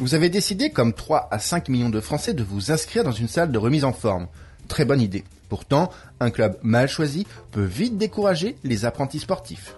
[0.00, 3.28] Vous avez décidé, comme 3 à 5 millions de Français, de vous inscrire dans une
[3.28, 4.28] salle de remise en forme.
[4.66, 5.24] Très bonne idée.
[5.50, 9.74] Pourtant, un club mal choisi peut vite décourager les apprentis sportifs.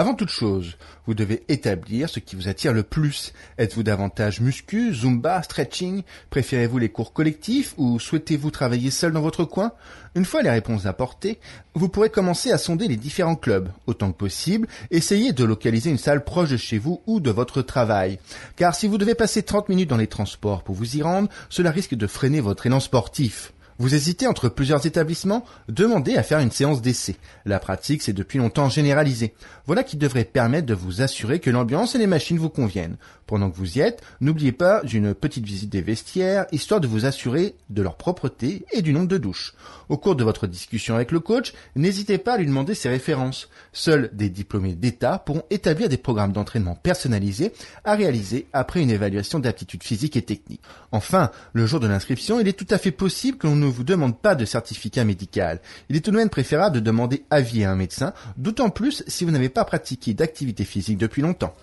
[0.00, 3.34] Avant toute chose, vous devez établir ce qui vous attire le plus.
[3.58, 6.04] Êtes-vous davantage muscu, zumba, stretching?
[6.30, 9.72] Préférez-vous les cours collectifs ou souhaitez-vous travailler seul dans votre coin?
[10.14, 11.38] Une fois les réponses apportées,
[11.74, 13.68] vous pourrez commencer à sonder les différents clubs.
[13.86, 17.60] Autant que possible, essayez de localiser une salle proche de chez vous ou de votre
[17.60, 18.18] travail.
[18.56, 21.70] Car si vous devez passer 30 minutes dans les transports pour vous y rendre, cela
[21.70, 23.52] risque de freiner votre élan sportif.
[23.80, 27.16] Vous hésitez entre plusieurs établissements Demandez à faire une séance d'essai.
[27.46, 29.32] La pratique s'est depuis longtemps généralisée.
[29.64, 32.98] Voilà qui devrait permettre de vous assurer que l'ambiance et les machines vous conviennent.
[33.26, 37.06] Pendant que vous y êtes, n'oubliez pas d'une petite visite des vestiaires, histoire de vous
[37.06, 39.54] assurer de leur propreté et du nombre de douches.
[39.88, 43.48] Au cours de votre discussion avec le coach, n'hésitez pas à lui demander ses références.
[43.72, 47.52] Seuls des diplômés d'État pourront établir des programmes d'entraînement personnalisés
[47.84, 50.60] à réaliser après une évaluation d'aptitude physique et technique.
[50.92, 54.18] Enfin, le jour de l'inscription, il est tout à fait possible que l'on vous demande
[54.18, 55.60] pas de certificat médical.
[55.88, 59.24] Il est tout de même préférable de demander avis à un médecin, d'autant plus si
[59.24, 61.54] vous n'avez pas pratiqué d'activité physique depuis longtemps.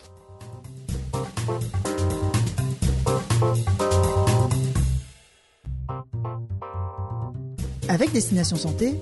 [7.89, 8.99] Avec Destination Santé,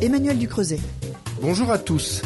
[0.00, 0.80] Emmanuel Ducreuset.
[1.42, 2.22] Bonjour à tous.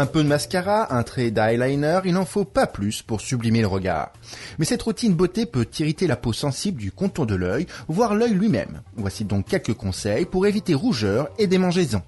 [0.00, 3.66] Un peu de mascara, un trait d'eyeliner, il n'en faut pas plus pour sublimer le
[3.66, 4.12] regard.
[4.60, 8.34] Mais cette routine beauté peut irriter la peau sensible du contour de l'œil, voire l'œil
[8.34, 8.82] lui-même.
[8.94, 12.02] Voici donc quelques conseils pour éviter rougeur et démangeaisons.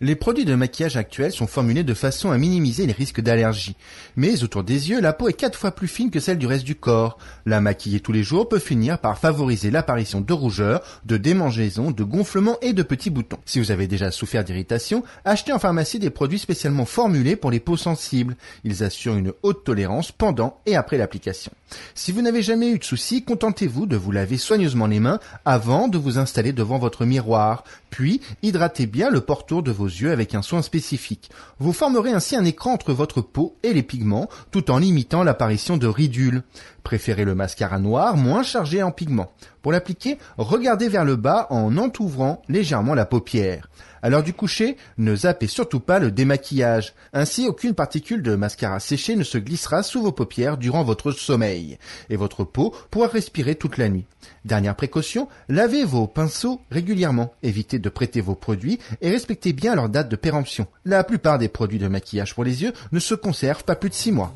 [0.00, 3.74] Les produits de maquillage actuels sont formulés de façon à minimiser les risques d'allergie.
[4.14, 6.64] Mais autour des yeux, la peau est quatre fois plus fine que celle du reste
[6.64, 7.18] du corps.
[7.46, 12.04] La maquiller tous les jours peut finir par favoriser l'apparition de rougeurs, de démangeaisons, de
[12.04, 13.40] gonflements et de petits boutons.
[13.44, 17.58] Si vous avez déjà souffert d'irritation, achetez en pharmacie des produits spécialement formulés pour les
[17.58, 18.36] peaux sensibles.
[18.62, 21.50] Ils assurent une haute tolérance pendant et après l'application.
[21.94, 25.88] Si vous n'avez jamais eu de soucis, contentez-vous de vous laver soigneusement les mains avant
[25.88, 27.64] de vous installer devant votre miroir.
[27.90, 31.30] Puis, hydratez bien le portour de vos yeux avec un soin spécifique.
[31.58, 35.76] Vous formerez ainsi un écran entre votre peau et les pigments, tout en limitant l'apparition
[35.76, 36.42] de ridules.
[36.82, 39.32] Préférez le mascara noir moins chargé en pigments.
[39.62, 43.68] Pour l'appliquer, regardez vers le bas en entouvrant légèrement la paupière.
[44.02, 46.94] À l'heure du coucher, ne zappez surtout pas le démaquillage.
[47.12, 51.78] Ainsi, aucune particule de mascara séché ne se glissera sous vos paupières durant votre sommeil.
[52.08, 54.06] Et votre peau pourra respirer toute la nuit.
[54.44, 57.34] Dernière précaution, lavez vos pinceaux régulièrement.
[57.42, 60.66] Évitez de prêter vos produits et respectez bien leur date de péremption.
[60.84, 63.94] La plupart des produits de maquillage pour les yeux ne se conservent pas plus de
[63.94, 64.32] 6 mois.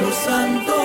[0.00, 0.76] Los santos,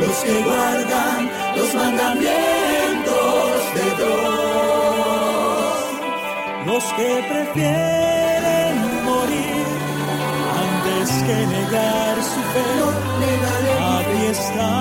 [0.00, 3.14] los que guardan los mandamientos
[3.76, 4.18] de Dios,
[6.66, 8.74] los que prefieren
[9.04, 9.66] morir
[10.64, 12.68] antes que negar su fe.
[13.98, 14.72] Aquí está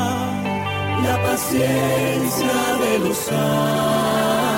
[1.04, 4.58] la paciencia de los santos.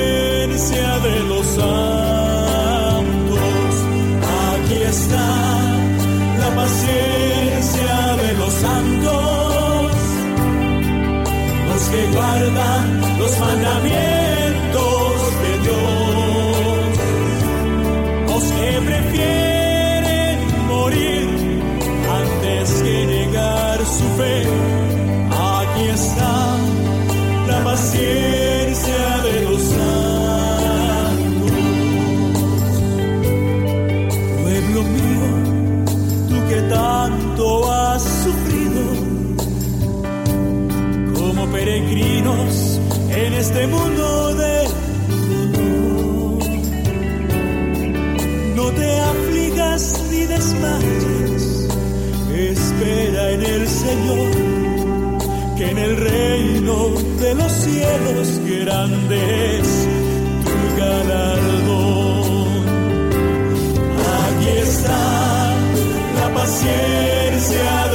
[12.49, 15.77] los mandamientos de Dios.
[18.29, 21.27] Los que prefieren morir
[22.21, 24.37] antes que negar su fe,
[25.29, 26.57] aquí está
[27.47, 29.91] la paciencia de los santos.
[34.43, 35.25] Pueblo mío,
[36.29, 37.60] tú que tanto
[41.81, 42.79] peregrinos
[43.09, 44.67] en este mundo de.
[48.55, 51.67] No te aflijas ni desmayes,
[52.35, 54.31] espera en el Señor,
[55.57, 56.89] que en el reino
[57.19, 59.87] de los cielos grande es
[60.45, 62.11] tu galardón.
[64.23, 65.53] Aquí está
[66.19, 67.90] la paciencia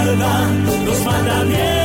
[0.00, 0.50] guarda
[0.86, 1.79] los mandamientos.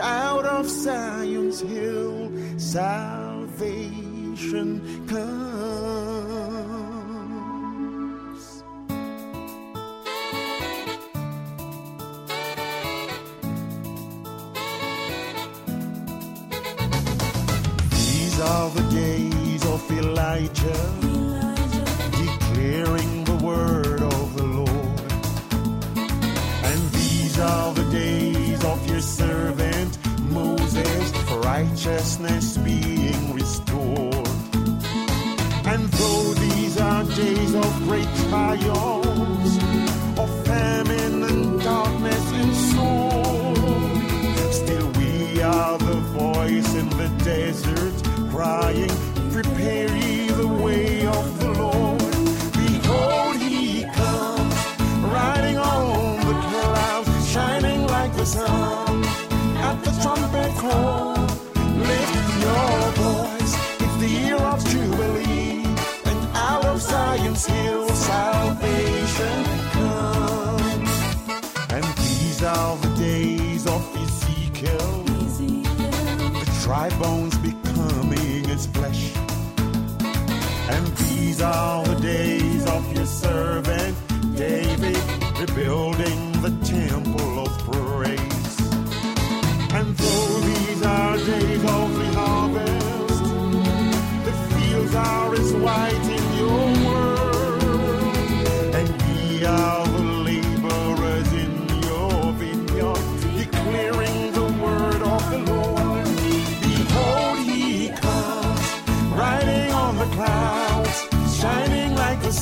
[0.00, 3.46] out of Zion's hill salvation
[5.06, 6.09] comes.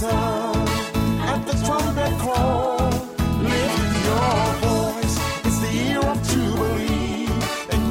[0.00, 2.90] At the trumpet call,
[3.43, 5.17] lift your voice.
[5.45, 7.26] It's the year of Jubilee,
[7.73, 7.85] and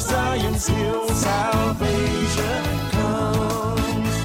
[0.00, 0.68] Zion's
[1.14, 4.16] salvation comes.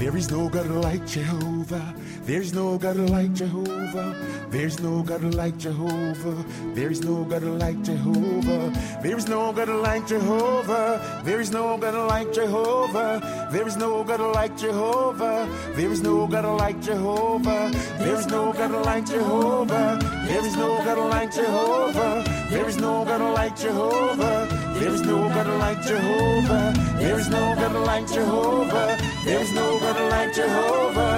[0.00, 1.94] There is no God like Jehovah.
[2.26, 4.16] There's no God like Jehovah.
[4.50, 6.44] There's no God like Jehovah.
[6.74, 8.72] There's no God like Jehovah.
[9.00, 11.22] There's no God like Jehovah.
[11.24, 13.48] There's no God like Jehovah.
[13.52, 15.48] There's no God like Jehovah.
[15.76, 17.70] There's no God like Jehovah.
[17.98, 19.98] There's no God like Jehovah.
[20.26, 22.24] There is no God like Jehovah.
[22.50, 24.48] There is no God like Jehovah.
[24.74, 26.74] There is no God like Jehovah.
[26.98, 28.98] There is no God like Jehovah.
[29.24, 31.15] There is no God like Jehovah.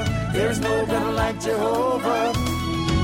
[1.41, 2.33] Jehovah.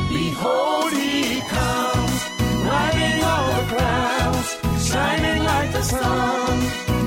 [0.08, 2.20] Behold, he comes,
[2.66, 4.48] riding on the clouds,
[4.88, 6.58] shining like the sun.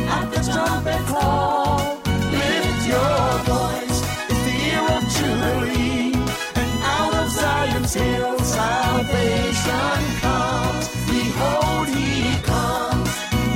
[0.08, 2.00] At the trumpet call,
[2.32, 4.00] lift your voice.
[4.30, 6.14] It's the year of Jubilee,
[6.56, 10.88] and out of Zion's hill salvation comes.
[11.12, 13.10] Behold, he comes,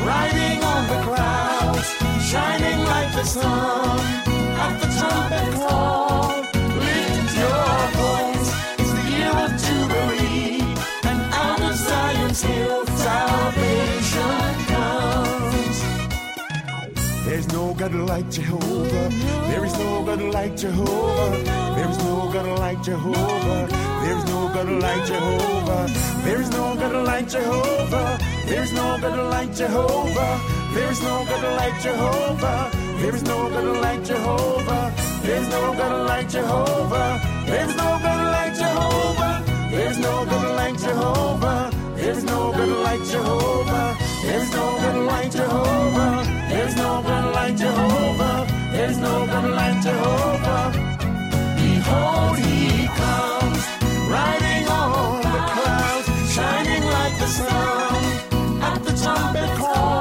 [0.05, 1.87] riding on the clouds,
[2.29, 4.20] shining like the sun.
[18.11, 19.09] Like Jehovah.
[19.49, 21.31] There is no God like Jehovah.
[21.75, 23.67] There is no God like Jehovah.
[24.03, 25.83] There is no God like Jehovah.
[26.25, 28.19] There is no God like Jehovah.
[28.47, 30.31] There is no God like Jehovah.
[30.73, 32.71] There is no God like Jehovah.
[32.99, 34.93] There is no God like Jehovah.
[35.23, 37.07] There is no God like Jehovah.
[37.45, 39.33] There is no God like Jehovah.
[39.71, 41.70] There is no God like Jehovah.
[42.11, 43.97] There is no God like Jehovah.
[44.21, 46.25] There is no God like Jehovah.
[46.49, 48.47] There is no God like Jehovah.
[48.73, 50.63] There is no God like Jehovah.
[51.55, 53.63] Behold, he comes,
[54.11, 58.03] riding on the clouds, shining like the sun.
[58.61, 60.00] At the trumpet call,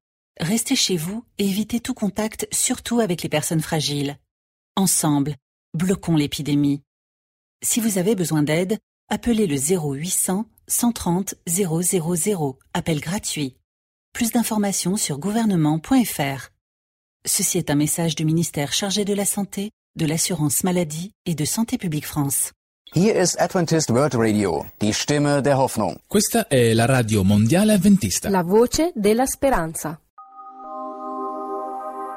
[0.39, 4.17] restez chez vous et évitez tout contact, surtout avec les personnes fragiles.
[4.75, 5.35] Ensemble,
[5.73, 6.81] bloquons l'épidémie.
[7.63, 8.77] Si vous avez besoin d'aide,
[9.09, 13.57] appelez le 0800 130 000, appel gratuit.
[14.13, 16.49] Plus d'informations sur gouvernement.fr.
[17.25, 21.45] Ceci est un message du ministère chargé de la Santé, de l'Assurance Maladie et de
[21.45, 22.51] Santé publique France.
[22.93, 25.97] Hier ist Adventist World Radio, die Stimme der Hoffnung.
[26.07, 28.29] Questa è la radio mondiale avventista.
[28.29, 29.97] La voce della speranza.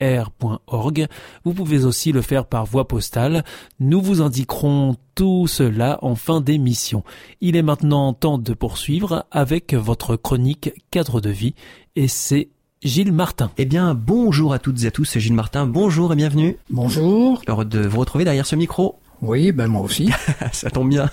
[0.00, 1.06] r.org.
[1.44, 3.44] Vous pouvez aussi le faire par voie postale.
[3.80, 7.04] Nous vous indiquerons tout cela en fin d'émission.
[7.40, 11.54] Il est maintenant temps de poursuivre avec votre chronique cadre de vie
[11.96, 12.48] et c'est
[12.82, 13.50] Gilles Martin.
[13.58, 15.66] Eh bien, bonjour à toutes et à tous, c'est Gilles Martin.
[15.66, 16.56] Bonjour et bienvenue.
[16.70, 17.42] Bonjour.
[17.48, 19.00] Heureux de vous retrouver derrière ce micro.
[19.20, 20.10] Oui, ben moi aussi.
[20.52, 21.10] Ça tombe bien.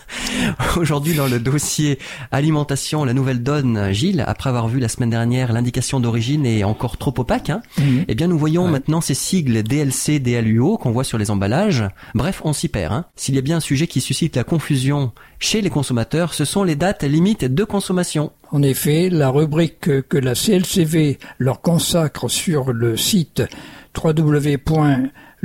[0.77, 1.97] Aujourd'hui, dans le dossier
[2.31, 6.97] alimentation, la nouvelle donne, Gilles, après avoir vu la semaine dernière l'indication d'origine est encore
[6.97, 8.05] trop opaque, hein, Mhm.
[8.07, 8.71] eh bien, nous voyons Ouais.
[8.71, 11.83] maintenant ces sigles DLC, DLUO qu'on voit sur les emballages.
[12.13, 12.93] Bref, on s'y perd.
[12.93, 13.05] Hein.
[13.15, 16.63] S'il y a bien un sujet qui suscite la confusion chez les consommateurs, ce sont
[16.63, 18.31] les dates limites de consommation.
[18.51, 23.41] En effet, la rubrique que, la CLCV leur consacre sur le site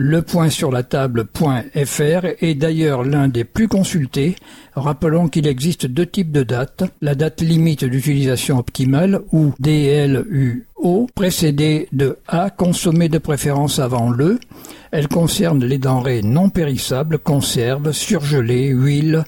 [0.00, 4.36] www.lepointsurlatable.fr est d'ailleurs l'un des plus consultés.
[4.74, 6.84] Rappelons qu'il existe deux types de dates.
[7.02, 14.38] La date limite d'utilisation optimale ou DLUO, précédée de A, consommée de préférence avant le.
[14.90, 19.24] Elle concerne les denrées non périssables, conserves, surgelées, huiles,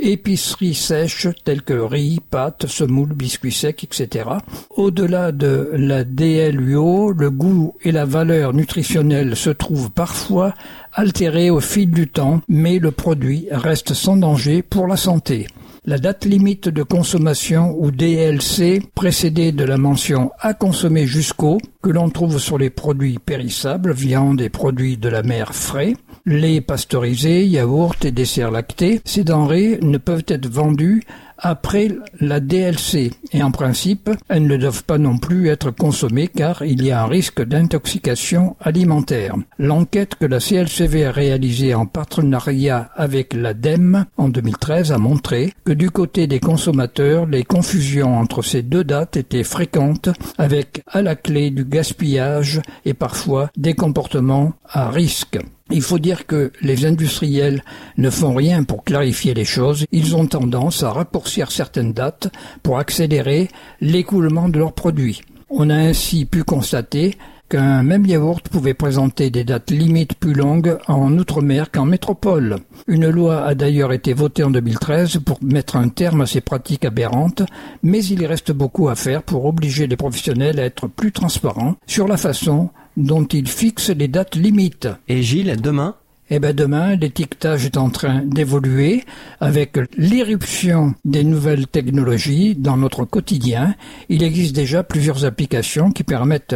[0.00, 4.28] épiceries sèches telles que riz, pâtes, semoule, biscuits secs, etc.
[4.70, 10.54] Au-delà de la DLUO, le goût et la valeur nutritionnelle se trouvent parfois
[10.92, 15.46] altérés au fil du temps, mais le produit reste sans danger pour la santé.
[15.86, 21.88] La date limite de consommation ou DLC précédée de la mention à consommer jusqu'au que
[21.88, 25.94] l'on trouve sur les produits périssables, viande et produits de la mer frais,
[26.26, 31.02] lait pasteurisé, yaourt et desserts lactés, ces denrées ne peuvent être vendues
[31.40, 36.62] après la DLC et en principe, elles ne doivent pas non plus être consommées car
[36.62, 39.34] il y a un risque d'intoxication alimentaire.
[39.58, 45.72] L'enquête que la CLCV a réalisée en partenariat avec l'ADEME en 2013 a montré que
[45.72, 51.16] du côté des consommateurs, les confusions entre ces deux dates étaient fréquentes avec à la
[51.16, 55.38] clé du gaspillage et parfois des comportements à risque.
[55.70, 57.62] Il faut dire que les industriels
[57.96, 62.78] ne font rien pour clarifier les choses, ils ont tendance à raccourcir certaines dates pour
[62.78, 63.48] accélérer
[63.80, 65.22] l'écoulement de leurs produits.
[65.48, 67.16] On a ainsi pu constater
[67.50, 72.58] qu'un même yaourt pouvait présenter des dates limites plus longues en Outre-mer qu'en métropole.
[72.86, 76.84] Une loi a d'ailleurs été votée en 2013 pour mettre un terme à ces pratiques
[76.84, 77.42] aberrantes,
[77.82, 82.06] mais il reste beaucoup à faire pour obliger les professionnels à être plus transparents sur
[82.06, 84.88] la façon dont ils fixent les dates limites.
[85.08, 85.94] Et Gilles, demain,
[86.32, 89.02] Eh ben demain, l'étiquetage est en train d'évoluer
[89.40, 93.74] avec l'irruption des nouvelles technologies dans notre quotidien.
[94.08, 96.54] Il existe déjà plusieurs applications qui permettent,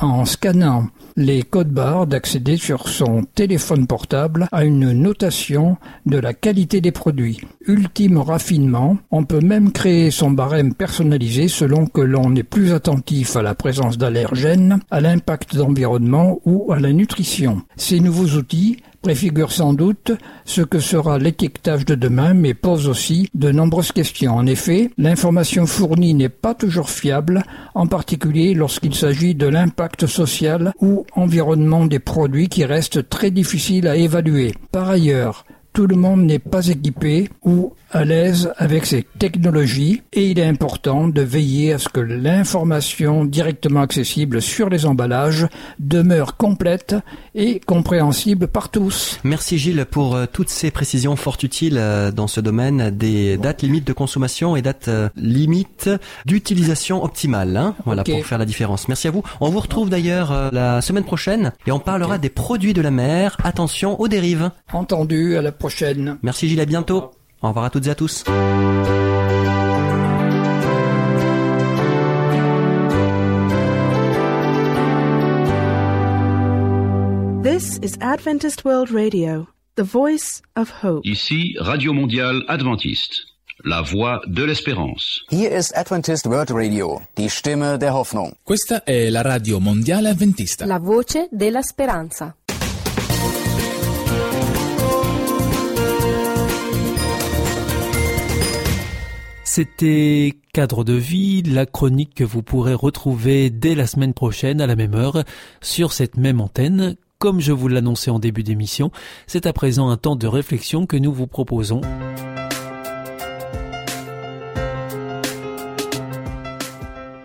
[0.00, 0.86] en scannant
[1.18, 5.76] les codes barres, d'accéder sur son téléphone portable à une notation
[6.06, 7.40] de la qualité des produits.
[7.66, 13.34] Ultime raffinement, on peut même créer son barème personnalisé selon que l'on est plus attentif
[13.34, 17.62] à la présence d'allergènes, à l'impact d'environnement ou à la nutrition.
[17.76, 18.76] Ces nouveaux outils
[19.08, 20.12] préfigure sans doute
[20.44, 24.36] ce que sera l'étiquetage de demain, mais pose aussi de nombreuses questions.
[24.36, 27.42] En effet, l'information fournie n'est pas toujours fiable,
[27.74, 33.88] en particulier lorsqu'il s'agit de l'impact social ou environnement des produits qui reste très difficile
[33.88, 34.52] à évaluer.
[34.72, 40.30] Par ailleurs, tout le monde n'est pas équipé ou à l'aise avec ces technologies et
[40.30, 45.46] il est important de veiller à ce que l'information directement accessible sur les emballages
[45.78, 46.94] demeure complète
[47.34, 49.18] et compréhensible par tous.
[49.24, 53.62] Merci Gilles pour euh, toutes ces précisions fort utiles euh, dans ce domaine des dates
[53.62, 55.90] limites de consommation et dates euh, limites
[56.26, 57.56] d'utilisation optimale.
[57.56, 58.88] Hein voilà pour faire la différence.
[58.88, 59.22] Merci à vous.
[59.40, 63.36] On vous retrouve d'ailleurs la semaine prochaine et on parlera des produits de la mer.
[63.44, 64.50] Attention aux dérives.
[64.72, 66.18] Entendu, à la prochaine.
[66.22, 67.12] Merci Gilles, à bientôt.
[67.40, 68.24] Au revoir à toutes et à tous.
[77.42, 79.46] This is Adventist World Radio,
[79.76, 81.04] the voice of hope.
[81.04, 83.26] Ici Radio Mondiale Adventiste,
[83.64, 85.24] la voix de l'espérance.
[85.30, 88.36] Hier ist Adventist World Radio, die Stimme der Hoffnung.
[88.42, 90.66] Questa è la radio mondiale adventista.
[90.66, 92.34] La voce della speranza.
[99.50, 104.66] C'était Cadre de vie, la chronique que vous pourrez retrouver dès la semaine prochaine à
[104.66, 105.24] la même heure
[105.62, 106.96] sur cette même antenne.
[107.18, 108.92] Comme je vous l'annonçais en début d'émission,
[109.26, 111.80] c'est à présent un temps de réflexion que nous vous proposons.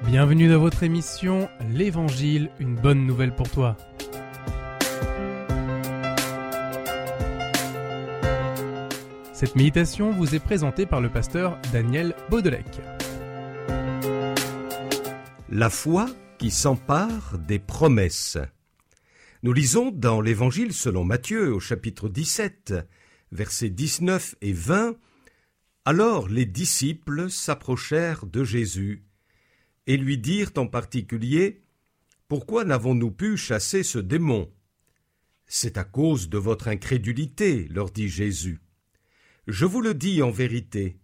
[0.06, 3.76] Bienvenue dans votre émission L'Évangile, une bonne nouvelle pour toi.
[9.43, 12.79] Cette méditation vous est présentée par le pasteur Daniel Baudelec.
[15.49, 18.38] La foi qui s'empare des promesses.
[19.41, 22.73] Nous lisons dans l'Évangile selon Matthieu au chapitre 17,
[23.34, 24.95] versets 19 et 20,
[25.84, 29.03] Alors les disciples s'approchèrent de Jésus
[29.88, 31.65] et lui dirent en particulier,
[32.29, 34.49] Pourquoi n'avons-nous pu chasser ce démon
[35.47, 38.62] C'est à cause de votre incrédulité, leur dit Jésus.
[39.47, 40.97] Je vous le dis en vérité,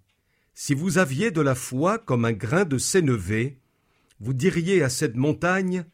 [0.54, 3.60] si vous aviez de la foi comme un grain de sénévé,
[4.20, 5.86] vous diriez à cette montagne,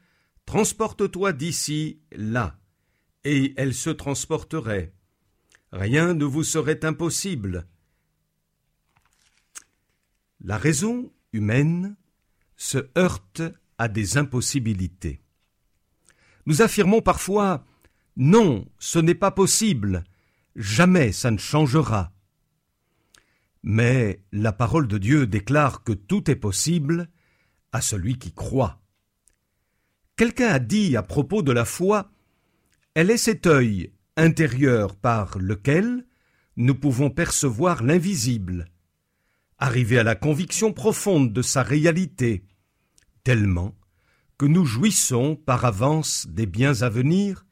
[0.45, 2.59] Transporte-toi d'ici, là,
[3.23, 4.93] et elle se transporterait.
[5.71, 7.67] Rien ne vous serait impossible.
[10.39, 11.95] La raison humaine
[12.57, 13.41] se heurte
[13.77, 15.21] à des impossibilités.
[16.45, 17.65] Nous affirmons parfois
[18.15, 20.03] Non, ce n'est pas possible,
[20.55, 22.14] jamais ça ne changera.
[23.67, 27.09] Mais la parole de Dieu déclare que tout est possible
[27.71, 28.79] à celui qui croit.
[30.17, 32.11] Quelqu'un a dit à propos de la foi
[32.93, 36.05] Elle est cet œil intérieur par lequel
[36.57, 38.65] nous pouvons percevoir l'invisible,
[39.57, 42.45] arriver à la conviction profonde de sa réalité,
[43.23, 43.75] tellement
[44.37, 47.47] que nous jouissons par avance des biens à venir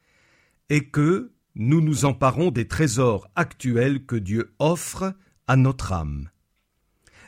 [0.70, 5.12] et que nous nous emparons des trésors actuels que Dieu offre
[5.46, 6.30] à notre âme.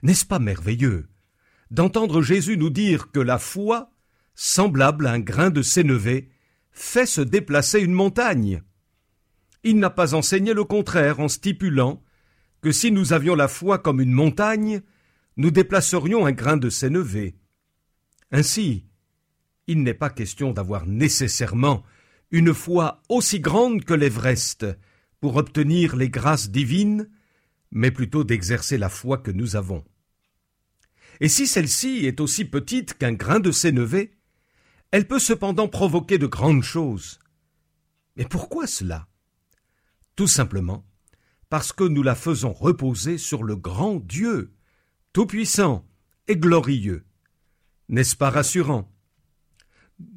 [0.03, 1.09] N'est-ce pas merveilleux
[1.71, 3.91] d'entendre Jésus nous dire que la foi,
[4.35, 6.31] semblable à un grain de sénévé,
[6.71, 8.63] fait se déplacer une montagne?
[9.65, 12.03] Il n'a pas enseigné le contraire en stipulant
[12.61, 14.83] que si nous avions la foi comme une montagne,
[15.37, 17.37] nous déplacerions un grain de sénévé.
[18.31, 18.87] Ainsi,
[19.67, 21.83] il n'est pas question d'avoir nécessairement
[22.31, 24.67] une foi aussi grande que l'Everest
[25.21, 27.09] pour obtenir les grâces divines,
[27.71, 29.85] mais plutôt d'exercer la foi que nous avons.
[31.21, 34.13] Et si celle-ci est aussi petite qu'un grain de sénévé,
[34.91, 37.19] elle peut cependant provoquer de grandes choses.
[38.17, 39.09] Mais pourquoi cela?
[40.15, 40.87] Tout simplement
[41.49, 44.53] parce que nous la faisons reposer sur le grand Dieu,
[45.13, 45.87] tout-puissant
[46.29, 47.05] et glorieux.
[47.89, 48.93] N'est-ce pas rassurant?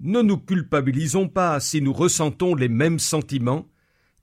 [0.01, 3.69] Ne nous culpabilisons pas si nous ressentons les mêmes sentiments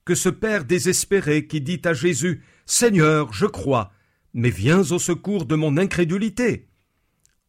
[0.07, 3.91] que ce Père désespéré qui dit à Jésus Seigneur, je crois,
[4.33, 6.69] mais viens au secours de mon incrédulité.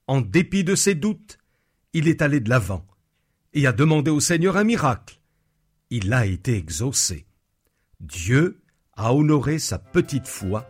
[0.09, 1.39] En dépit de ses doutes,
[1.93, 2.85] il est allé de l'avant
[3.55, 5.21] et a demandé au Seigneur un miracle.
[5.91, 7.27] Il a été exaucé.
[8.01, 8.61] Dieu
[8.97, 10.69] a honoré sa petite foi,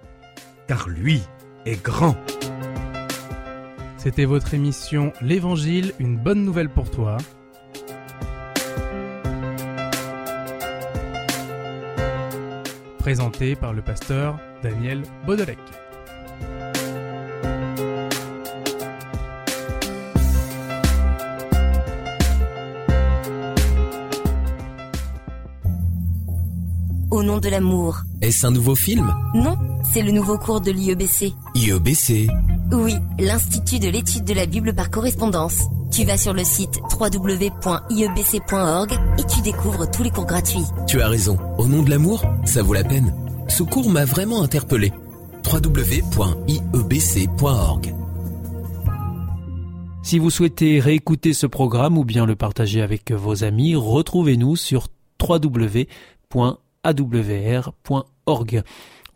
[0.67, 1.23] car lui
[1.65, 2.19] est grand.
[3.97, 7.17] C'était votre émission L'Évangile, une bonne nouvelle pour toi.
[13.09, 15.57] Présentée par le pasteur Daniel Baudelec.
[27.11, 28.03] Au nom de l'amour.
[28.21, 29.11] Est-ce un nouveau film?
[29.33, 29.57] Non,
[29.91, 31.33] c'est le nouveau cours de l'IEBC.
[31.55, 32.29] IEBC.
[32.73, 35.63] Oui, l'Institut de l'étude de la Bible par correspondance.
[35.99, 40.63] Tu vas sur le site www.iebc.org et tu découvres tous les cours gratuits.
[40.87, 41.37] Tu as raison.
[41.59, 43.13] Au nom de l'amour, ça vaut la peine.
[43.49, 44.93] Ce cours m'a vraiment interpellé.
[45.45, 46.55] www.iebc.org.
[50.05, 54.87] Si vous souhaitez réécouter ce programme ou bien le partager avec vos amis, retrouvez-nous sur
[55.21, 55.89] www.awr.org.